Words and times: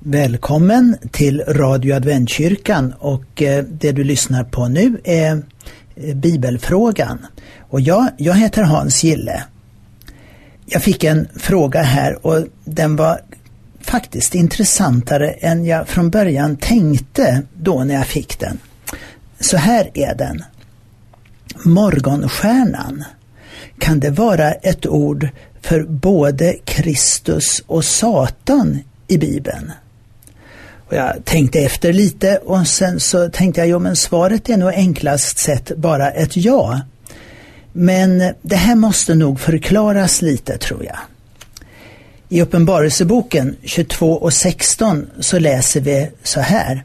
Välkommen 0.00 0.96
till 1.10 1.40
Radio 1.40 1.94
Adventkyrkan 1.94 2.94
och 2.98 3.42
eh, 3.42 3.64
det 3.64 3.92
du 3.92 4.04
lyssnar 4.04 4.44
på 4.44 4.68
nu 4.68 5.00
är 5.04 5.42
eh, 5.96 6.16
Bibelfrågan. 6.16 7.26
Och 7.58 7.80
jag, 7.80 8.08
jag 8.16 8.34
heter 8.34 8.62
Hans 8.62 9.04
Gille. 9.04 9.44
Jag 10.66 10.82
fick 10.82 11.04
en 11.04 11.28
fråga 11.36 11.82
här 11.82 12.26
och 12.26 12.46
den 12.64 12.96
var 12.96 13.20
faktiskt 13.80 14.34
intressantare 14.34 15.30
än 15.30 15.64
jag 15.64 15.88
från 15.88 16.10
början 16.10 16.56
tänkte 16.56 17.42
då 17.54 17.84
när 17.84 17.94
jag 17.94 18.06
fick 18.06 18.38
den. 18.38 18.58
Så 19.40 19.56
här 19.56 19.90
är 19.94 20.14
den. 20.14 20.44
Morgonstjärnan. 21.64 23.04
Kan 23.78 24.00
det 24.00 24.10
vara 24.10 24.52
ett 24.52 24.86
ord 24.86 25.28
för 25.62 25.82
både 25.82 26.56
Kristus 26.64 27.62
och 27.66 27.84
Satan 27.84 28.78
i 29.08 29.18
Bibeln? 29.18 29.72
Och 30.88 30.96
jag 30.96 31.24
tänkte 31.24 31.60
efter 31.60 31.92
lite 31.92 32.36
och 32.36 32.66
sen 32.66 33.00
så 33.00 33.28
tänkte 33.28 33.60
jag, 33.60 33.68
jo 33.68 33.78
men 33.78 33.96
svaret 33.96 34.48
är 34.48 34.56
nog 34.56 34.72
enklast 34.72 35.38
sett 35.38 35.76
bara 35.76 36.10
ett 36.10 36.36
ja. 36.36 36.80
Men 37.72 38.34
det 38.42 38.56
här 38.56 38.74
måste 38.74 39.14
nog 39.14 39.40
förklaras 39.40 40.22
lite 40.22 40.58
tror 40.58 40.84
jag. 40.84 40.98
I 42.28 42.42
Uppenbarelseboken 42.42 43.56
22 43.62 44.12
och 44.12 44.32
16 44.32 45.06
så 45.20 45.38
läser 45.38 45.80
vi 45.80 46.10
så 46.22 46.40
här. 46.40 46.84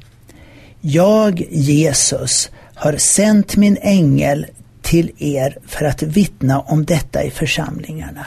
Jag, 0.81 1.47
Jesus, 1.49 2.49
har 2.75 2.97
sänt 2.97 3.55
min 3.55 3.77
ängel 3.81 4.45
till 4.81 5.11
er 5.17 5.57
för 5.67 5.85
att 5.85 6.03
vittna 6.03 6.59
om 6.59 6.85
detta 6.85 7.23
i 7.23 7.31
församlingarna. 7.31 8.25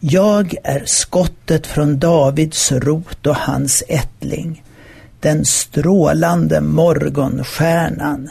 Jag 0.00 0.54
är 0.64 0.82
skottet 0.86 1.66
från 1.66 1.98
Davids 1.98 2.72
rot 2.72 3.26
och 3.26 3.36
hans 3.36 3.82
ättling 3.88 4.62
den 5.20 5.44
strålande 5.44 6.60
morgonstjärnan. 6.60 8.30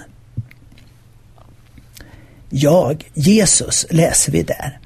Jag, 2.49 3.11
Jesus, 3.13 3.85
läser 3.89 4.31
vi 4.31 4.43
där. 4.43 4.79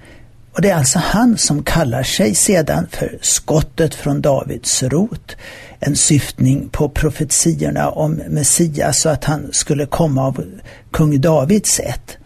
Och 0.54 0.62
det 0.62 0.70
är 0.70 0.76
alltså 0.76 1.00
han 1.00 1.38
som 1.38 1.64
kallar 1.64 2.04
sig 2.04 2.36
sedan 2.36 2.88
för 2.92 3.18
skottet 3.22 3.96
från 3.96 4.22
Davids 4.22 4.84
rot. 4.84 5.36
En 5.80 5.96
syftning 5.96 6.70
på 6.70 6.90
profetiorna 6.90 7.90
om 7.90 8.14
Messias 8.14 9.06
och 9.06 9.12
att 9.12 9.24
han 9.24 9.50
skulle 9.52 9.86
komma 9.86 10.28
av 10.28 10.46
kung 10.92 11.22
Davids 11.22 11.80
ett. 11.80 12.18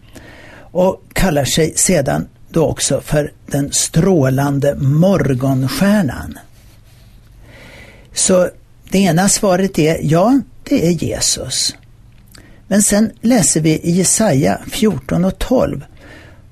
Och 0.70 1.02
kallar 1.12 1.44
sig 1.44 1.72
sedan 1.76 2.28
då 2.48 2.66
också 2.66 3.00
för 3.00 3.32
den 3.46 3.72
strålande 3.72 4.74
morgonstjärnan. 4.74 6.38
Så 8.14 8.48
det 8.90 8.98
ena 8.98 9.28
svaret 9.28 9.78
är 9.78 9.98
ja, 10.02 10.40
det 10.62 10.86
är 10.86 10.90
Jesus. 10.90 11.76
Men 12.66 12.82
sen 12.82 13.10
läser 13.20 13.60
vi 13.60 13.70
i 13.70 13.90
Jesaja 13.90 14.60
14 14.70 15.24
och 15.24 15.38
12 15.38 15.84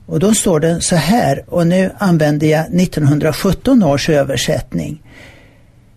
och 0.06 0.20
då 0.20 0.34
står 0.34 0.60
det 0.60 0.80
så 0.80 0.96
här, 0.96 1.44
och 1.46 1.66
nu 1.66 1.90
använder 1.98 2.46
jag 2.46 2.60
1917 2.60 3.82
års 3.82 4.08
översättning. 4.08 5.02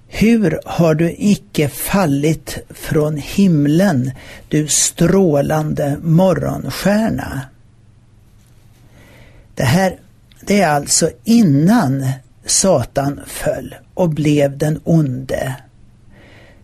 Hur 0.08 0.59
har 0.66 0.96
du 0.96 1.16
icke 1.18 1.70
fallit 1.70 2.58
från 2.70 3.18
himlen, 3.18 4.12
du 4.48 4.68
strålande 4.68 5.98
morgonstjärna? 6.02 7.42
Det 9.56 9.64
här, 9.64 10.00
det 10.42 10.62
är 10.62 10.70
alltså 10.70 11.09
innan 11.24 12.06
Satan 12.46 13.20
föll 13.28 13.76
och 13.94 14.09
blev 14.09 14.58
den 14.58 14.80
onde 14.84 15.56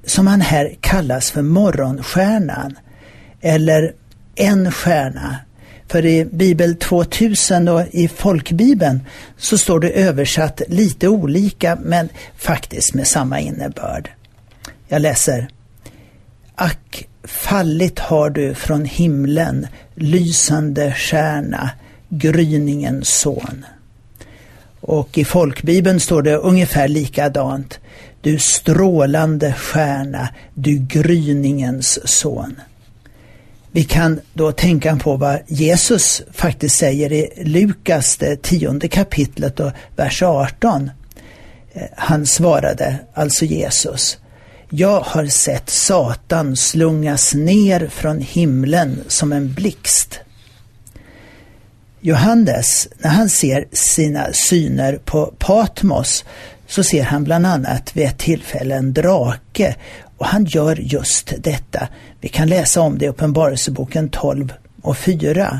som 0.06 0.28
han 0.28 0.42
här 0.42 0.76
kallas 0.82 1.32
för 1.32 1.42
morgonstjärnan 1.42 2.78
eller 3.42 3.94
en 4.36 4.72
stjärna. 4.72 5.38
För 5.88 6.06
i 6.06 6.26
Bibel 6.26 6.76
2000 6.76 7.68
och 7.68 7.84
i 7.92 8.08
folkbibeln 8.08 9.00
så 9.38 9.58
står 9.58 9.80
det 9.80 9.90
översatt 9.90 10.62
lite 10.68 11.08
olika 11.08 11.78
men 11.82 12.10
faktiskt 12.38 12.94
med 12.94 13.08
samma 13.08 13.40
innebörd. 13.40 14.10
Jag 14.88 15.02
läser. 15.02 15.48
Ack, 16.56 17.08
fallit 17.24 18.00
har 18.00 18.30
du 18.30 18.54
från 18.54 18.86
himlen, 18.86 19.68
lysande 19.96 20.94
stjärna, 20.94 21.70
gryningens 22.10 23.10
son. 23.10 23.66
Och 24.80 25.18
i 25.18 25.26
folkbibeln 25.26 26.00
står 26.00 26.22
det 26.22 26.36
ungefär 26.36 26.88
likadant 26.88 27.80
du 28.26 28.40
strålande 28.40 29.54
stjärna, 29.54 30.30
du 30.54 30.78
gryningens 30.78 32.00
son. 32.08 32.60
Vi 33.72 33.84
kan 33.84 34.20
då 34.34 34.52
tänka 34.52 34.96
på 34.96 35.18
vad 35.18 35.40
Jesus 35.48 36.22
faktiskt 36.32 36.78
säger 36.78 37.12
i 37.12 37.44
Lukas, 37.44 38.18
det 38.18 38.42
tionde 38.42 38.88
kapitlet 38.88 39.60
och 39.60 39.72
vers 39.96 40.24
18. 40.24 40.92
Han 41.96 42.26
svarade, 42.26 42.98
alltså 43.14 43.46
Jesus, 43.46 44.18
jag 44.70 45.00
har 45.02 45.26
sett 45.26 45.70
Satan 45.70 46.56
slungas 46.56 47.34
ner 47.34 47.88
från 47.88 48.22
himlen 48.22 49.04
som 49.08 49.34
en 49.34 49.54
blixt. 49.54 50.20
Johannes, 52.02 52.88
när 52.98 53.10
han 53.10 53.30
ser 53.30 53.68
sina 53.72 54.34
syner 54.34 55.00
på 55.06 55.34
Patmos, 55.38 56.26
så 56.76 56.84
ser 56.84 57.04
han 57.04 57.24
bland 57.24 57.46
annat 57.46 57.96
vid 57.96 58.06
ett 58.06 58.18
tillfälle 58.18 58.76
en 58.76 58.94
drake 58.94 59.76
och 60.18 60.26
han 60.26 60.46
gör 60.46 60.76
just 60.76 61.34
detta. 61.38 61.88
Vi 62.22 62.30
kan 62.30 62.48
läsa 62.48 62.82
om 62.82 62.98
det 62.98 63.06
i 63.06 63.08
Uppenbarelseboken 63.08 64.10
12 64.10 64.54
och 64.82 64.98
4. 64.98 65.60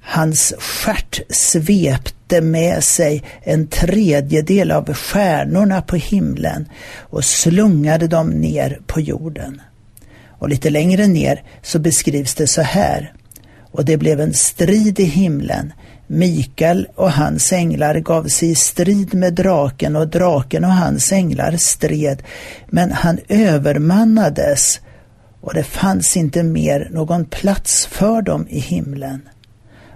Hans 0.00 0.54
stjärt 0.58 1.20
svepte 1.30 2.40
med 2.40 2.84
sig 2.84 3.22
en 3.42 3.66
tredjedel 3.66 4.70
av 4.70 4.94
stjärnorna 4.94 5.82
på 5.82 5.96
himlen 5.96 6.68
och 6.98 7.24
slungade 7.24 8.08
dem 8.08 8.30
ner 8.30 8.80
på 8.86 9.00
jorden. 9.00 9.60
Och 10.28 10.48
lite 10.48 10.70
längre 10.70 11.06
ner 11.06 11.42
så 11.62 11.78
beskrivs 11.78 12.34
det 12.34 12.46
så 12.46 12.62
här. 12.62 13.12
Och 13.72 13.84
det 13.84 13.96
blev 13.96 14.20
en 14.20 14.34
strid 14.34 15.00
i 15.00 15.04
himlen 15.04 15.72
Mikael 16.10 16.88
och 16.94 17.12
hans 17.12 17.52
änglar 17.52 17.94
gav 17.94 18.24
sig 18.24 18.50
i 18.50 18.54
strid 18.54 19.14
med 19.14 19.34
draken 19.34 19.96
och 19.96 20.08
draken 20.08 20.64
och 20.64 20.72
hans 20.72 21.12
änglar 21.12 21.56
stred, 21.56 22.22
men 22.66 22.92
han 22.92 23.18
övermannades 23.28 24.80
och 25.40 25.54
det 25.54 25.62
fanns 25.62 26.16
inte 26.16 26.42
mer 26.42 26.88
någon 26.92 27.24
plats 27.24 27.86
för 27.86 28.22
dem 28.22 28.46
i 28.48 28.58
himlen. 28.58 29.28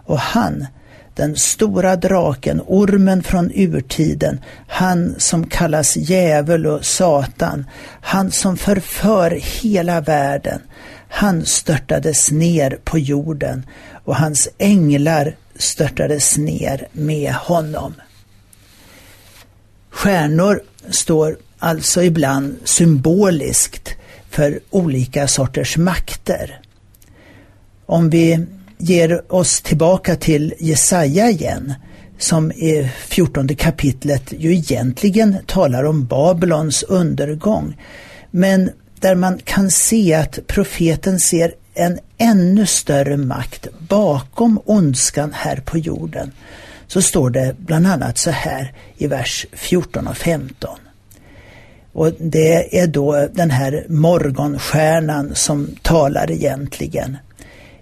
Och 0.04 0.18
han, 0.18 0.66
den 1.14 1.36
stora 1.36 1.96
draken, 1.96 2.60
ormen 2.66 3.22
från 3.22 3.50
urtiden, 3.54 4.40
han 4.68 5.14
som 5.18 5.46
kallas 5.46 5.96
djävul 5.96 6.66
och 6.66 6.84
Satan, 6.84 7.66
han 8.00 8.30
som 8.30 8.56
förför 8.56 9.30
hela 9.62 10.00
världen, 10.00 10.60
han 11.08 11.44
störtades 11.44 12.30
ner 12.30 12.78
på 12.84 12.98
jorden 12.98 13.66
och 14.04 14.16
hans 14.16 14.48
änglar 14.58 15.34
störtades 15.62 16.38
ner 16.38 16.88
med 16.92 17.32
honom. 17.32 17.94
Stjärnor 19.90 20.62
står 20.90 21.38
alltså 21.58 22.02
ibland 22.02 22.56
symboliskt 22.64 23.94
för 24.30 24.60
olika 24.70 25.28
sorters 25.28 25.76
makter. 25.76 26.60
Om 27.86 28.10
vi 28.10 28.46
ger 28.78 29.32
oss 29.32 29.60
tillbaka 29.60 30.16
till 30.16 30.54
Jesaja 30.58 31.30
igen, 31.30 31.74
som 32.18 32.52
i 32.52 32.90
14 33.08 33.48
kapitlet 33.48 34.32
ju 34.38 34.54
egentligen 34.54 35.36
talar 35.46 35.84
om 35.84 36.06
Babylons 36.06 36.82
undergång, 36.82 37.80
men 38.30 38.70
där 39.00 39.14
man 39.14 39.38
kan 39.38 39.70
se 39.70 40.14
att 40.14 40.38
profeten 40.46 41.20
ser 41.20 41.54
en 41.74 41.98
ännu 42.18 42.66
större 42.66 43.16
makt 43.16 43.66
bakom 43.78 44.60
ondskan 44.64 45.32
här 45.32 45.56
på 45.56 45.78
jorden 45.78 46.32
så 46.86 47.02
står 47.02 47.30
det 47.30 47.54
bland 47.58 47.86
annat 47.86 48.18
så 48.18 48.30
här 48.30 48.72
i 48.96 49.06
vers 49.06 49.46
14 49.52 50.06
och 50.06 50.16
15. 50.16 50.78
Och 51.92 52.12
det 52.18 52.78
är 52.80 52.86
då 52.86 53.28
den 53.32 53.50
här 53.50 53.86
morgonstjärnan 53.88 55.34
som 55.34 55.76
talar 55.82 56.30
egentligen. 56.30 57.16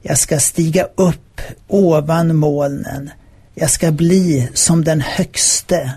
Jag 0.03 0.19
ska 0.19 0.39
stiga 0.39 0.89
upp 0.95 1.41
ovan 1.69 2.37
molnen. 2.37 3.11
Jag 3.55 3.71
ska 3.71 3.93
bli 3.93 4.49
som 4.55 4.85
den 4.85 5.01
högste. 5.01 5.93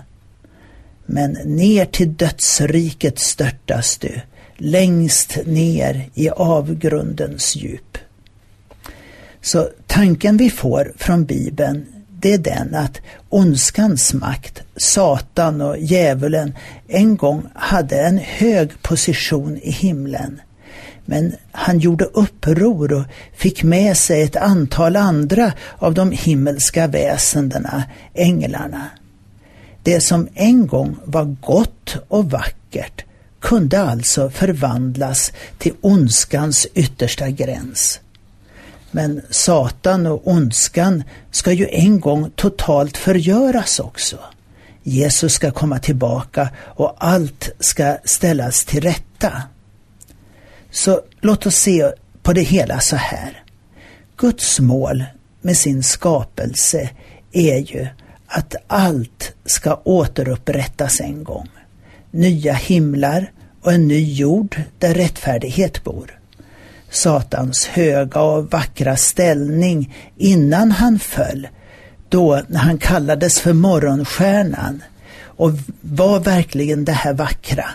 Men 1.06 1.32
ner 1.44 1.84
till 1.84 2.14
dödsriket 2.14 3.18
störtas 3.18 3.98
du 3.98 4.20
längst 4.56 5.38
ner 5.46 6.08
i 6.14 6.30
avgrundens 6.30 7.56
djup. 7.56 7.98
Så 9.40 9.68
tanken 9.86 10.36
vi 10.36 10.50
får 10.50 10.92
från 10.96 11.24
Bibeln 11.24 11.86
det 12.24 12.32
är 12.32 12.38
den 12.38 12.74
att 12.74 13.00
ondskans 13.28 14.14
makt, 14.14 14.62
Satan 14.76 15.60
och 15.60 15.78
djävulen, 15.78 16.54
en 16.88 17.16
gång 17.16 17.42
hade 17.54 18.00
en 18.00 18.18
hög 18.18 18.82
position 18.82 19.56
i 19.56 19.70
himlen. 19.70 20.40
Men 21.04 21.34
han 21.52 21.78
gjorde 21.78 22.04
uppror 22.04 22.92
och 22.92 23.04
fick 23.36 23.62
med 23.62 23.96
sig 23.96 24.22
ett 24.22 24.36
antal 24.36 24.96
andra 24.96 25.52
av 25.78 25.94
de 25.94 26.12
himmelska 26.12 26.86
väsendena, 26.86 27.84
änglarna. 28.14 28.86
Det 29.82 30.00
som 30.00 30.28
en 30.34 30.66
gång 30.66 30.96
var 31.04 31.36
gott 31.40 31.96
och 32.08 32.30
vackert 32.30 33.04
kunde 33.44 33.82
alltså 33.82 34.30
förvandlas 34.30 35.32
till 35.58 35.72
ondskans 35.80 36.66
yttersta 36.74 37.30
gräns. 37.30 38.00
Men 38.90 39.22
Satan 39.30 40.06
och 40.06 40.28
ondskan 40.28 41.02
ska 41.30 41.52
ju 41.52 41.68
en 41.70 42.00
gång 42.00 42.30
totalt 42.36 42.96
förgöras 42.96 43.80
också. 43.80 44.18
Jesus 44.82 45.32
ska 45.32 45.50
komma 45.50 45.78
tillbaka 45.78 46.48
och 46.58 46.96
allt 46.98 47.48
ska 47.60 47.96
ställas 48.04 48.64
till 48.64 48.80
rätta. 48.80 49.42
Så 50.70 51.00
låt 51.20 51.46
oss 51.46 51.56
se 51.56 51.92
på 52.22 52.32
det 52.32 52.42
hela 52.42 52.80
så 52.80 52.96
här. 52.96 53.42
Guds 54.16 54.60
mål 54.60 55.04
med 55.40 55.56
sin 55.56 55.82
skapelse 55.82 56.90
är 57.32 57.58
ju 57.58 57.86
att 58.26 58.54
allt 58.66 59.32
ska 59.44 59.80
återupprättas 59.84 61.00
en 61.00 61.24
gång. 61.24 61.48
Nya 62.14 62.52
himlar 62.52 63.32
och 63.62 63.72
en 63.72 63.88
ny 63.88 64.12
jord 64.12 64.62
där 64.78 64.94
rättfärdighet 64.94 65.84
bor. 65.84 66.18
Satans 66.90 67.66
höga 67.66 68.20
och 68.20 68.50
vackra 68.50 68.96
ställning 68.96 69.94
innan 70.16 70.70
han 70.70 70.98
föll, 70.98 71.48
då 72.08 72.42
när 72.48 72.60
han 72.60 72.78
kallades 72.78 73.40
för 73.40 73.52
morgonstjärnan. 73.52 74.82
Och 75.24 75.50
var 75.80 76.20
verkligen 76.20 76.84
det 76.84 76.92
här 76.92 77.12
vackra, 77.12 77.66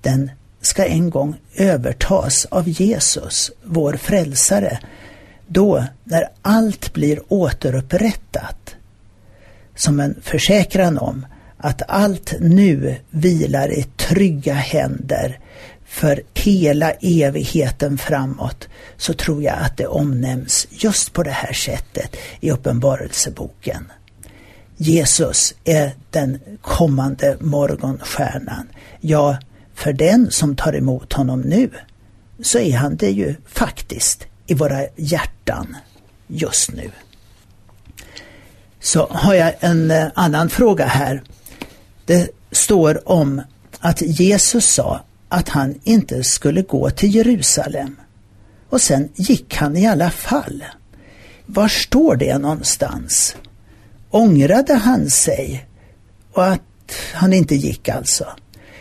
den 0.00 0.30
ska 0.60 0.84
en 0.84 1.10
gång 1.10 1.34
övertas 1.56 2.46
av 2.50 2.68
Jesus, 2.68 3.50
vår 3.64 3.92
frälsare, 3.92 4.78
då 5.46 5.84
när 6.04 6.28
allt 6.42 6.92
blir 6.92 7.20
återupprättat. 7.28 8.74
Som 9.74 10.00
en 10.00 10.20
försäkran 10.22 10.98
om 10.98 11.26
att 11.62 11.82
allt 11.88 12.34
nu 12.40 12.96
vilar 13.10 13.72
i 13.72 13.82
trygga 13.96 14.54
händer 14.54 15.38
för 15.86 16.22
hela 16.34 16.92
evigheten 16.92 17.98
framåt 17.98 18.68
så 18.96 19.12
tror 19.12 19.42
jag 19.42 19.58
att 19.58 19.76
det 19.76 19.86
omnämns 19.86 20.66
just 20.70 21.12
på 21.12 21.22
det 21.22 21.30
här 21.30 21.52
sättet 21.52 22.16
i 22.40 22.50
Uppenbarelseboken. 22.50 23.92
Jesus 24.76 25.54
är 25.64 25.92
den 26.10 26.40
kommande 26.60 27.36
morgonstjärnan. 27.40 28.68
Ja, 29.00 29.36
för 29.74 29.92
den 29.92 30.30
som 30.30 30.56
tar 30.56 30.76
emot 30.76 31.12
honom 31.12 31.40
nu 31.40 31.70
så 32.42 32.58
är 32.58 32.76
han 32.76 32.96
det 32.96 33.10
ju 33.10 33.34
faktiskt 33.46 34.26
i 34.46 34.54
våra 34.54 34.86
hjärtan 34.96 35.76
just 36.26 36.72
nu. 36.72 36.90
Så 38.80 39.06
har 39.10 39.34
jag 39.34 39.54
en 39.60 39.90
eh, 39.90 40.06
annan 40.14 40.50
fråga 40.50 40.86
här. 40.86 41.22
Det 42.06 42.30
står 42.50 43.08
om 43.08 43.42
att 43.80 44.02
Jesus 44.02 44.66
sa 44.66 45.00
att 45.28 45.48
han 45.48 45.74
inte 45.84 46.24
skulle 46.24 46.62
gå 46.62 46.90
till 46.90 47.14
Jerusalem. 47.14 47.96
Och 48.68 48.80
sen 48.80 49.08
gick 49.14 49.54
han 49.54 49.76
i 49.76 49.86
alla 49.86 50.10
fall. 50.10 50.64
Var 51.46 51.68
står 51.68 52.16
det 52.16 52.38
någonstans? 52.38 53.36
Ångrade 54.10 54.74
han 54.74 55.10
sig 55.10 55.66
och 56.32 56.46
att 56.46 56.60
han 57.14 57.32
inte 57.32 57.54
gick 57.54 57.88
alltså? 57.88 58.26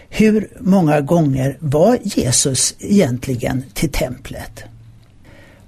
Hur 0.09 0.57
många 0.59 1.01
gånger 1.01 1.57
var 1.59 1.97
Jesus 2.03 2.75
egentligen 2.79 3.63
till 3.73 3.91
templet? 3.91 4.63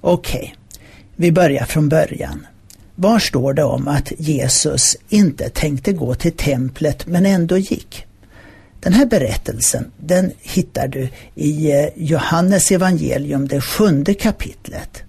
Okej, 0.01 0.39
okay, 0.39 0.79
vi 1.15 1.31
börjar 1.31 1.65
från 1.65 1.89
början. 1.89 2.47
Var 2.95 3.19
står 3.19 3.53
det 3.53 3.63
om 3.63 3.87
att 3.87 4.11
Jesus 4.17 4.97
inte 5.09 5.49
tänkte 5.49 5.93
gå 5.93 6.15
till 6.15 6.31
templet 6.31 7.07
men 7.07 7.25
ändå 7.25 7.57
gick? 7.57 8.05
Den 8.79 8.93
här 8.93 9.05
berättelsen 9.05 9.91
den 9.97 10.31
hittar 10.41 10.87
du 10.87 11.09
i 11.35 11.71
eh, 11.71 11.89
Johannes 11.95 12.71
evangelium, 12.71 13.47
det 13.47 13.61
sjunde 13.61 14.13
kapitlet. 14.13 15.03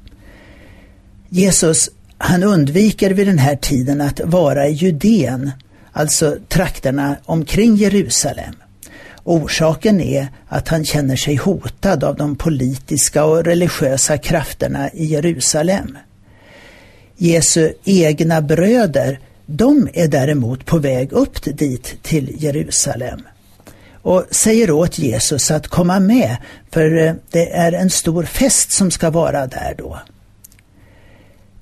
Jesus 1.28 1.90
han 2.18 2.42
undviker 2.42 3.10
vid 3.10 3.26
den 3.26 3.38
här 3.38 3.56
tiden 3.56 4.00
att 4.00 4.20
vara 4.24 4.68
i 4.68 4.72
Judeen, 4.72 5.50
alltså 5.92 6.36
trakterna 6.48 7.16
omkring 7.24 7.76
Jerusalem. 7.76 8.54
Orsaken 9.24 10.00
är 10.00 10.28
att 10.48 10.68
han 10.68 10.84
känner 10.84 11.16
sig 11.16 11.36
hotad 11.36 12.04
av 12.04 12.16
de 12.16 12.36
politiska 12.36 13.24
och 13.24 13.44
religiösa 13.44 14.18
krafterna 14.18 14.90
i 14.90 15.04
Jerusalem. 15.04 15.98
Jesu 17.16 17.72
egna 17.84 18.42
bröder, 18.42 19.20
de 19.46 19.88
är 19.92 20.08
däremot 20.08 20.66
på 20.66 20.78
väg 20.78 21.12
upp 21.12 21.44
dit 21.58 22.02
till 22.02 22.42
Jerusalem 22.42 23.20
och 24.04 24.24
säger 24.30 24.70
åt 24.70 24.98
Jesus 24.98 25.50
att 25.50 25.68
komma 25.68 26.00
med 26.00 26.36
för 26.70 26.96
eh, 26.96 27.14
det 27.30 27.50
är 27.50 27.72
en 27.72 27.90
stor 27.90 28.24
fest 28.24 28.72
som 28.72 28.90
ska 28.90 29.10
vara 29.10 29.46
där 29.46 29.74
då. 29.78 29.98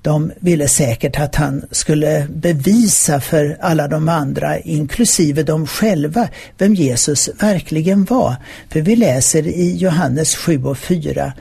De 0.01 0.31
ville 0.39 0.67
säkert 0.67 1.19
att 1.19 1.35
han 1.35 1.65
skulle 1.71 2.27
bevisa 2.29 3.21
för 3.21 3.57
alla 3.61 3.87
de 3.87 4.09
andra, 4.09 4.59
inklusive 4.59 5.43
dem 5.43 5.67
själva, 5.67 6.29
vem 6.57 6.75
Jesus 6.75 7.29
verkligen 7.39 8.05
var. 8.05 8.35
För 8.69 8.81
vi 8.81 8.95
läser 8.95 9.47
i 9.47 9.77
Johannes 9.77 10.35
7 10.35 10.63
och 10.63 10.77
4. 10.77 11.33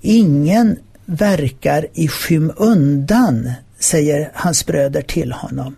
Ingen 0.00 0.76
verkar 1.06 1.86
i 1.94 2.08
skymundan, 2.08 3.52
säger 3.78 4.30
hans 4.34 4.66
bröder 4.66 5.02
till 5.02 5.32
honom, 5.32 5.76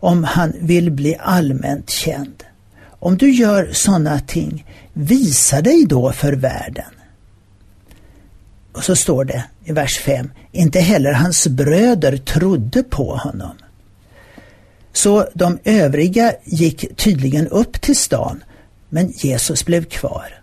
om 0.00 0.24
han 0.24 0.52
vill 0.60 0.90
bli 0.90 1.16
allmänt 1.20 1.90
känd. 1.90 2.44
Om 2.82 3.16
du 3.16 3.30
gör 3.30 3.70
sådana 3.72 4.20
ting, 4.20 4.66
visa 4.92 5.60
dig 5.60 5.84
då 5.84 6.12
för 6.12 6.32
världen. 6.32 6.90
Och 8.72 8.84
så 8.84 8.96
står 8.96 9.24
det 9.24 9.44
i 9.64 9.72
vers 9.72 9.98
5, 9.98 10.30
inte 10.52 10.80
heller 10.80 11.12
hans 11.12 11.46
bröder 11.46 12.16
trodde 12.16 12.82
på 12.82 13.16
honom. 13.16 13.56
Så 14.92 15.28
de 15.34 15.58
övriga 15.64 16.32
gick 16.44 16.96
tydligen 16.96 17.48
upp 17.48 17.80
till 17.80 17.96
stan, 17.96 18.44
men 18.88 19.10
Jesus 19.10 19.64
blev 19.64 19.84
kvar. 19.84 20.39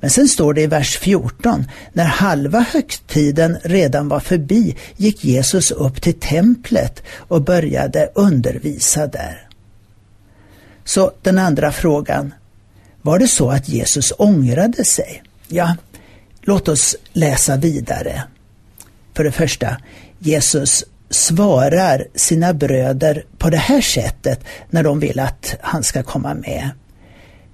Men 0.00 0.10
sen 0.10 0.28
står 0.28 0.54
det 0.54 0.62
i 0.62 0.66
vers 0.66 0.98
14, 0.98 1.64
när 1.92 2.04
halva 2.04 2.60
högtiden 2.60 3.58
redan 3.62 4.08
var 4.08 4.20
förbi 4.20 4.76
gick 4.96 5.24
Jesus 5.24 5.70
upp 5.70 6.02
till 6.02 6.20
templet 6.20 7.02
och 7.16 7.42
började 7.42 8.10
undervisa 8.14 9.06
där. 9.06 9.48
Så 10.84 11.12
den 11.22 11.38
andra 11.38 11.72
frågan, 11.72 12.34
var 13.02 13.18
det 13.18 13.28
så 13.28 13.50
att 13.50 13.68
Jesus 13.68 14.12
ångrade 14.18 14.84
sig? 14.84 15.22
Ja, 15.48 15.76
låt 16.42 16.68
oss 16.68 16.96
läsa 17.12 17.56
vidare. 17.56 18.22
För 19.14 19.24
det 19.24 19.32
första, 19.32 19.76
Jesus 20.18 20.84
svarar 21.10 22.06
sina 22.14 22.54
bröder 22.54 23.24
på 23.38 23.50
det 23.50 23.56
här 23.56 23.80
sättet 23.80 24.40
när 24.70 24.82
de 24.82 25.00
vill 25.00 25.20
att 25.20 25.56
han 25.60 25.82
ska 25.82 26.02
komma 26.02 26.34
med. 26.34 26.70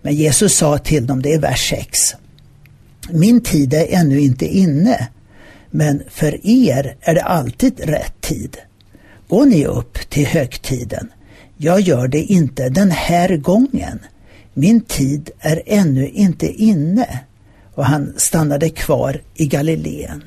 Men 0.02 0.14
Jesus 0.14 0.56
sa 0.56 0.78
till 0.78 1.06
dem, 1.06 1.22
det 1.22 1.34
är 1.34 1.38
vers 1.38 1.70
6. 1.70 2.14
Min 3.10 3.40
tid 3.40 3.74
är 3.74 3.86
ännu 3.90 4.20
inte 4.20 4.46
inne, 4.46 5.08
men 5.70 6.02
för 6.10 6.46
er 6.46 6.96
är 7.00 7.14
det 7.14 7.22
alltid 7.22 7.80
rätt 7.80 8.20
tid. 8.20 8.56
Gå 9.28 9.44
ni 9.44 9.66
upp 9.66 10.10
till 10.10 10.26
högtiden. 10.26 11.12
Jag 11.56 11.80
gör 11.80 12.08
det 12.08 12.22
inte 12.22 12.68
den 12.68 12.90
här 12.90 13.36
gången. 13.36 13.98
Min 14.54 14.80
tid 14.80 15.30
är 15.40 15.62
ännu 15.66 16.08
inte 16.08 16.46
inne. 16.46 17.20
Och 17.74 17.84
han 17.84 18.14
stannade 18.16 18.70
kvar 18.70 19.20
i 19.34 19.46
Galileen. 19.46 20.22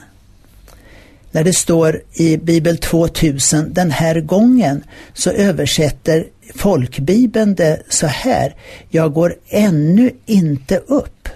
När 1.32 1.44
det 1.44 1.54
står 1.54 2.02
i 2.14 2.38
Bibel 2.38 2.78
2000 2.78 3.74
den 3.74 3.92
här 3.92 4.22
gången 4.22 4.84
så 5.14 5.32
översätter 5.32 6.28
folkbibeln 6.56 7.56
det 7.56 7.82
så 7.90 8.08
här. 8.08 8.56
Jag 8.90 9.14
går 9.14 9.36
ännu 9.50 10.12
inte 10.26 10.78
upp. 10.78 11.30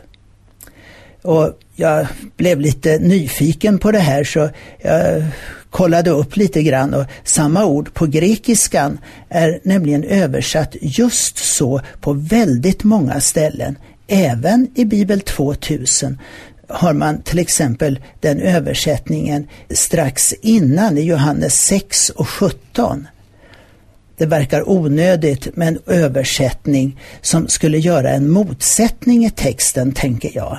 Och 1.24 1.60
jag 1.76 2.08
blev 2.38 2.60
lite 2.60 3.00
nyfiken 3.00 3.80
på 3.80 3.92
det 3.92 4.00
här 4.00 4.24
så 4.24 4.50
jag 4.82 5.24
kollade 5.70 6.10
upp 6.10 6.38
lite 6.38 6.64
grann 6.64 6.94
och 6.94 7.06
samma 7.24 7.66
ord 7.66 7.94
på 7.94 8.06
grekiskan 8.06 9.00
är 9.30 9.60
nämligen 9.64 10.04
översatt 10.04 10.76
just 10.82 11.38
så 11.38 11.82
på 12.02 12.14
väldigt 12.14 12.84
många 12.84 13.22
ställen. 13.22 13.78
Även 14.08 14.68
i 14.76 14.86
Bibel 14.86 15.22
2000 15.22 16.20
har 16.68 16.94
man 16.94 17.22
till 17.22 17.40
exempel 17.40 18.00
den 18.20 18.40
översättningen 18.40 19.48
strax 19.70 20.34
innan 20.42 20.98
i 20.98 21.02
Johannes 21.02 21.66
6 21.66 22.10
och 22.10 22.30
17. 22.30 23.08
Det 24.18 24.26
verkar 24.26 24.70
onödigt 24.70 25.56
med 25.56 25.68
en 25.68 25.80
översättning 25.86 27.00
som 27.22 27.48
skulle 27.48 27.78
göra 27.78 28.10
en 28.10 28.30
motsättning 28.30 29.26
i 29.26 29.30
texten, 29.30 29.92
tänker 29.92 30.32
jag. 30.36 30.58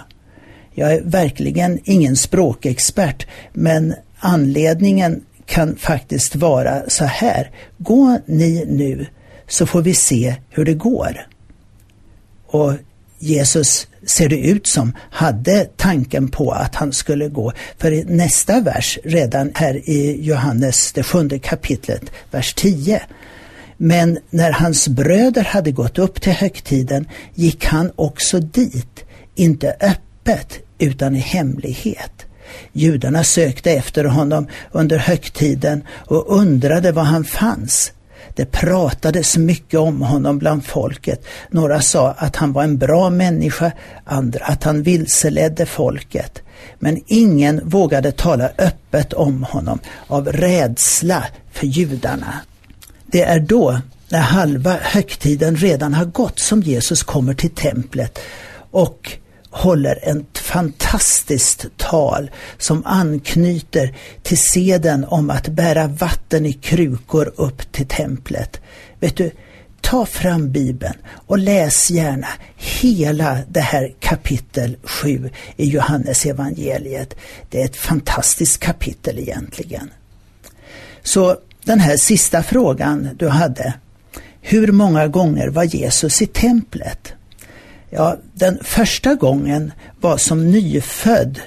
Jag 0.75 0.93
är 0.93 1.01
verkligen 1.01 1.81
ingen 1.85 2.17
språkexpert, 2.17 3.27
men 3.53 3.95
anledningen 4.19 5.23
kan 5.47 5.77
faktiskt 5.77 6.37
vara 6.37 6.83
så 6.89 7.05
här. 7.05 7.51
Gå 7.79 8.19
ni 8.27 8.65
nu 8.69 9.07
så 9.49 9.67
får 9.67 9.83
vi 9.83 9.95
se 9.95 10.35
hur 10.51 10.65
det 10.65 10.75
går. 10.75 11.27
Och 12.47 12.73
Jesus 13.19 13.89
ser 14.07 14.29
det 14.29 14.39
ut 14.39 14.67
som 14.67 14.93
hade 15.11 15.65
tanken 15.77 16.29
på 16.29 16.51
att 16.51 16.75
han 16.75 16.93
skulle 16.93 17.29
gå. 17.29 17.53
För 17.79 17.93
i 17.93 18.05
nästa 18.05 18.61
vers, 18.61 18.99
redan 19.05 19.51
här 19.55 19.89
i 19.91 20.23
Johannes 20.23 20.93
det 20.93 21.03
sjunde 21.03 21.39
kapitlet, 21.39 22.03
vers 22.31 22.55
10. 22.55 23.03
Men 23.77 24.19
när 24.31 24.53
hans 24.53 24.89
bröder 24.89 25.45
hade 25.45 25.73
gått 25.73 25.99
upp 25.99 26.21
till 26.21 26.33
högtiden 26.33 27.09
gick 27.35 27.65
han 27.65 27.93
också 27.97 28.41
dit, 28.41 29.05
inte 29.35 29.77
öppet 29.81 30.64
utan 30.79 31.17
i 31.17 31.19
hemlighet. 31.19 32.27
Judarna 32.73 33.25
sökte 33.25 33.71
efter 33.73 34.05
honom 34.05 34.47
under 34.73 34.99
högtiden 34.99 35.83
och 35.91 36.37
undrade 36.39 36.93
var 36.93 37.03
han 37.03 37.25
fanns. 37.25 37.93
Det 38.35 38.45
pratades 38.45 39.37
mycket 39.37 39.81
om 39.81 40.03
honom 40.03 40.39
bland 40.39 40.67
folket. 40.67 41.27
Några 41.51 41.81
sa 41.81 42.11
att 42.11 42.37
han 42.37 42.53
var 42.53 42.65
en 42.65 42.79
bra 42.79 43.11
människa, 43.11 43.73
andra 44.05 44.45
att 44.45 44.65
han 44.65 44.83
vilseledde 44.83 45.67
folket. 45.67 46.43
Men 46.79 47.03
ingen 47.07 47.69
vågade 47.69 48.13
tala 48.13 48.51
öppet 48.59 49.13
om 49.13 49.45
honom 49.45 49.79
av 50.07 50.33
rädsla 50.33 51.25
för 51.53 51.67
judarna. 51.67 52.35
Det 53.07 53.23
är 53.23 53.41
då, 53.41 53.81
när 54.09 54.21
halva 54.21 54.77
högtiden 54.83 55.57
redan 55.57 55.95
har 55.95 56.05
gått, 56.05 56.39
som 56.39 56.61
Jesus 56.61 57.03
kommer 57.03 57.35
till 57.35 57.51
templet 57.51 58.19
och 58.71 59.19
håller 59.55 59.99
ett 60.03 60.39
fantastiskt 60.39 61.67
tal 61.77 62.31
som 62.59 62.83
anknyter 62.87 63.97
till 64.23 64.39
seden 64.39 65.05
om 65.05 65.31
att 65.31 65.49
bära 65.49 65.87
vatten 65.87 66.47
i 66.47 66.53
krukor 66.53 67.33
upp 67.37 67.73
till 67.73 67.87
templet. 67.87 68.61
Vet 69.01 69.17
du, 69.17 69.31
ta 69.81 70.07
fram 70.07 70.51
Bibeln 70.51 70.95
och 71.07 71.39
läs 71.39 71.91
gärna 71.91 72.27
hela 72.57 73.39
det 73.49 73.61
här 73.61 73.95
kapitel 74.01 74.77
7 74.83 75.31
i 75.57 75.69
Johannes 75.69 76.27
evangeliet. 76.27 77.15
Det 77.51 77.61
är 77.61 77.65
ett 77.65 77.77
fantastiskt 77.77 78.61
kapitel 78.61 79.19
egentligen. 79.19 79.91
Så 81.03 81.37
den 81.65 81.81
här 81.81 81.97
sista 81.97 82.43
frågan 82.43 83.09
du 83.17 83.29
hade. 83.29 83.75
Hur 84.41 84.73
många 84.73 85.09
gånger 85.09 85.49
var 85.49 85.65
Jesus 85.65 86.23
i 86.23 86.27
templet? 86.27 87.13
Ja, 87.97 88.17
den 88.33 88.59
första 88.63 89.15
gången 89.15 89.73
var 90.01 90.17
som 90.17 90.51
nyfödd 90.51 91.41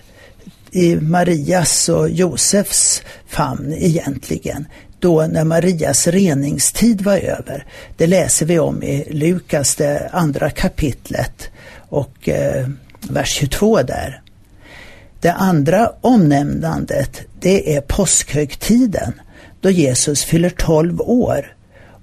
i 0.71 0.95
Marias 0.95 1.89
och 1.89 2.09
Josefs 2.09 3.03
famn 3.27 3.73
egentligen. 3.73 4.67
Då 4.99 5.27
när 5.27 5.43
Marias 5.43 6.07
reningstid 6.07 7.01
var 7.01 7.17
över. 7.17 7.65
Det 7.97 8.07
läser 8.07 8.45
vi 8.45 8.59
om 8.59 8.83
i 8.83 9.07
Lukas, 9.09 9.75
det 9.75 10.09
andra 10.13 10.49
kapitlet 10.49 11.49
och 11.89 12.29
eh, 12.29 12.67
vers 13.09 13.29
22 13.29 13.81
där. 13.81 14.21
Det 15.21 15.31
andra 15.31 15.91
omnämnandet 16.01 17.21
det 17.39 17.75
är 17.75 17.81
påskhögtiden 17.81 19.13
då 19.61 19.69
Jesus 19.69 20.23
fyller 20.23 20.49
12 20.49 21.01
år. 21.01 21.56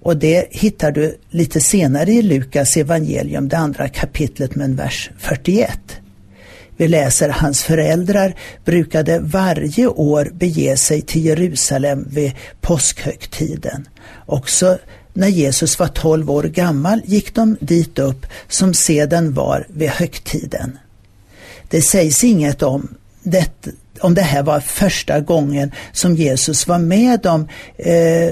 Och 0.04 0.16
det 0.16 0.46
hittar 0.50 0.90
du 0.92 1.18
lite 1.30 1.60
senare 1.60 2.12
i 2.12 2.22
Lukas 2.22 2.76
evangelium, 2.76 3.48
det 3.48 3.58
andra 3.58 3.88
kapitlet 3.88 4.54
med 4.54 4.76
vers 4.76 5.10
41. 5.18 5.70
Vi 6.76 6.88
läser 6.88 7.28
hans 7.28 7.62
föräldrar 7.62 8.34
brukade 8.64 9.18
varje 9.18 9.86
år 9.86 10.30
bege 10.32 10.76
sig 10.76 11.02
till 11.02 11.24
Jerusalem 11.24 12.06
vid 12.10 12.32
påskhögtiden. 12.60 13.88
Också 14.26 14.78
när 15.12 15.28
Jesus 15.28 15.78
var 15.78 15.88
12 15.88 16.30
år 16.30 16.42
gammal 16.42 17.02
gick 17.04 17.34
de 17.34 17.56
dit 17.60 17.98
upp 17.98 18.26
som 18.48 18.74
seden 18.74 19.34
var 19.34 19.66
vid 19.68 19.88
högtiden. 19.88 20.78
Det 21.68 21.82
sägs 21.82 22.24
inget 22.24 22.62
om 22.62 22.94
det, 23.22 23.66
om 24.00 24.14
det 24.14 24.22
här 24.22 24.42
var 24.42 24.60
första 24.60 25.20
gången 25.20 25.72
som 25.92 26.16
Jesus 26.16 26.68
var 26.68 26.78
med 26.78 27.20
dem 27.20 27.48
eh, 27.76 28.30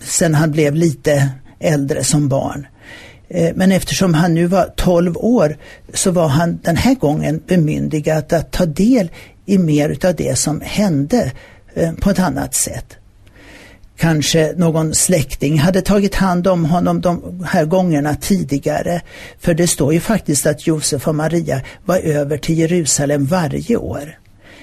sen 0.00 0.34
han 0.34 0.50
blev 0.50 0.74
lite 0.74 1.30
äldre 1.60 2.04
som 2.04 2.28
barn. 2.28 2.66
Eh, 3.28 3.52
men 3.54 3.72
eftersom 3.72 4.14
han 4.14 4.34
nu 4.34 4.46
var 4.46 4.72
12 4.76 5.16
år 5.16 5.56
så 5.94 6.10
var 6.10 6.28
han 6.28 6.58
den 6.62 6.76
här 6.76 6.94
gången 6.94 7.42
bemyndigad 7.46 8.32
att 8.32 8.52
ta 8.52 8.66
del 8.66 9.10
i 9.46 9.58
mer 9.58 10.06
av 10.06 10.14
det 10.14 10.38
som 10.38 10.60
hände 10.60 11.32
eh, 11.74 11.92
på 11.92 12.10
ett 12.10 12.18
annat 12.18 12.54
sätt. 12.54 12.96
Kanske 13.96 14.52
någon 14.56 14.94
släkting 14.94 15.58
hade 15.58 15.82
tagit 15.82 16.14
hand 16.14 16.46
om 16.46 16.64
honom 16.64 17.00
de 17.00 17.44
här 17.48 17.64
gångerna 17.64 18.14
tidigare. 18.14 19.00
För 19.38 19.54
det 19.54 19.66
står 19.66 19.92
ju 19.92 20.00
faktiskt 20.00 20.46
att 20.46 20.66
Josef 20.66 21.08
och 21.08 21.14
Maria 21.14 21.60
var 21.84 21.98
över 21.98 22.38
till 22.38 22.58
Jerusalem 22.58 23.26
varje 23.26 23.76
år. 23.76 24.18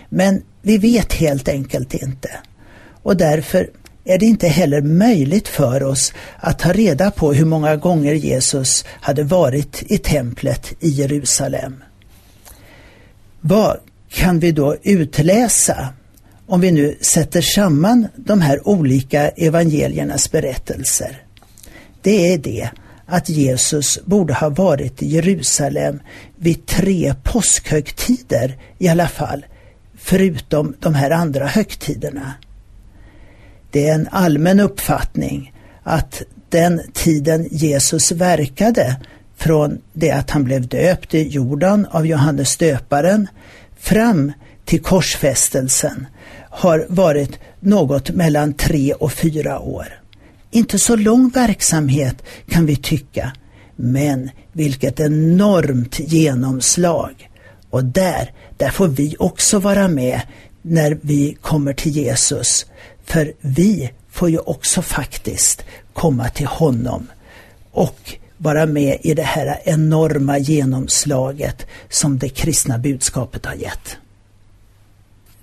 Men 0.09 0.41
vi 0.61 0.77
vet 0.77 1.13
helt 1.13 1.47
enkelt 1.47 1.93
inte. 1.93 2.29
Och 3.03 3.17
därför 3.17 3.69
är 4.05 4.17
det 4.17 4.25
inte 4.25 4.47
heller 4.47 4.81
möjligt 4.81 5.47
för 5.47 5.83
oss 5.83 6.13
att 6.37 6.59
ta 6.59 6.73
reda 6.73 7.11
på 7.11 7.33
hur 7.33 7.45
många 7.45 7.75
gånger 7.75 8.13
Jesus 8.13 8.85
hade 8.87 9.23
varit 9.23 9.83
i 9.87 9.97
templet 9.97 10.73
i 10.79 10.89
Jerusalem. 10.89 11.83
Vad 13.41 13.77
kan 14.09 14.39
vi 14.39 14.51
då 14.51 14.75
utläsa 14.83 15.87
om 16.45 16.61
vi 16.61 16.71
nu 16.71 16.97
sätter 17.01 17.41
samman 17.41 18.07
de 18.15 18.41
här 18.41 18.67
olika 18.67 19.29
evangeliernas 19.29 20.31
berättelser? 20.31 21.21
Det 22.01 22.33
är 22.33 22.37
det 22.37 22.69
att 23.05 23.29
Jesus 23.29 23.99
borde 24.05 24.33
ha 24.33 24.49
varit 24.49 25.01
i 25.01 25.07
Jerusalem 25.07 25.99
vid 26.35 26.65
tre 26.65 27.15
påskhögtider 27.23 28.57
i 28.77 28.87
alla 28.87 29.07
fall, 29.07 29.45
förutom 29.97 30.75
de 30.79 30.95
här 30.95 31.11
andra 31.11 31.47
högtiderna. 31.47 32.33
Det 33.73 33.87
är 33.87 33.93
en 33.93 34.07
allmän 34.11 34.59
uppfattning 34.59 35.53
att 35.83 36.21
den 36.49 36.81
tiden 36.93 37.47
Jesus 37.51 38.11
verkade 38.11 38.95
från 39.37 39.81
det 39.93 40.11
att 40.11 40.29
han 40.29 40.43
blev 40.43 40.67
döpt 40.67 41.13
i 41.13 41.27
Jordan 41.27 41.87
av 41.91 42.07
Johannes 42.07 42.57
döparen 42.57 43.27
fram 43.79 44.31
till 44.65 44.81
korsfästelsen 44.81 46.07
har 46.49 46.85
varit 46.89 47.39
något 47.59 48.09
mellan 48.09 48.53
tre 48.53 48.93
och 48.93 49.13
fyra 49.13 49.59
år. 49.59 49.87
Inte 50.51 50.79
så 50.79 50.95
lång 50.95 51.29
verksamhet 51.29 52.23
kan 52.49 52.65
vi 52.65 52.75
tycka, 52.75 53.31
men 53.75 54.29
vilket 54.51 54.99
enormt 54.99 55.99
genomslag. 55.99 57.29
Och 57.69 57.85
där, 57.85 58.31
där 58.57 58.69
får 58.69 58.87
vi 58.87 59.15
också 59.19 59.59
vara 59.59 59.87
med 59.87 60.21
när 60.61 60.97
vi 61.01 61.37
kommer 61.41 61.73
till 61.73 61.91
Jesus 61.91 62.65
för 63.03 63.33
vi 63.41 63.91
får 64.09 64.29
ju 64.29 64.37
också 64.37 64.81
faktiskt 64.81 65.65
komma 65.93 66.29
till 66.29 66.47
honom 66.47 67.07
och 67.71 68.13
vara 68.37 68.65
med 68.65 68.97
i 69.01 69.13
det 69.13 69.23
här 69.23 69.61
enorma 69.63 70.37
genomslaget 70.37 71.65
som 71.89 72.19
det 72.19 72.29
kristna 72.29 72.77
budskapet 72.77 73.45
har 73.45 73.53
gett. 73.53 73.97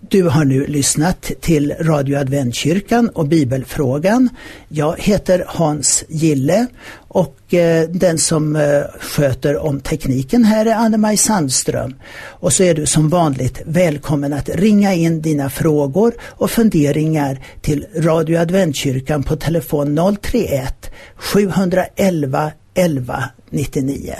Du 0.09 0.23
har 0.23 0.45
nu 0.45 0.67
lyssnat 0.67 1.31
till 1.41 1.75
Radio 1.81 2.19
Adventkyrkan 2.19 3.09
och 3.09 3.27
Bibelfrågan. 3.29 4.29
Jag 4.69 5.01
heter 5.01 5.45
Hans 5.49 6.05
Gille 6.09 6.67
och 6.93 7.55
eh, 7.55 7.89
den 7.89 8.19
som 8.19 8.57
eh, 8.57 8.83
sköter 9.01 9.57
om 9.57 9.81
tekniken 9.81 10.45
här 10.45 10.67
är 10.67 10.75
Anne-Maj 10.75 11.17
Sandström. 11.17 11.95
Och 12.27 12.53
så 12.53 12.63
är 12.63 12.75
du 12.75 12.87
som 12.87 13.09
vanligt 13.09 13.63
välkommen 13.67 14.33
att 14.33 14.49
ringa 14.49 14.95
in 14.95 15.23
dina 15.23 15.51
frågor 15.51 16.15
och 16.23 16.51
funderingar 16.51 17.39
till 17.61 17.87
Radio 17.97 18.39
Adventkyrkan 18.39 19.23
på 19.23 19.37
telefon 19.37 20.17
031 20.23 20.91
711 21.17 22.53
11 22.75 23.25
99. 23.51 24.15